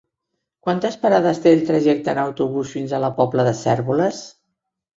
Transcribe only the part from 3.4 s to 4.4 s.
de Cérvoles?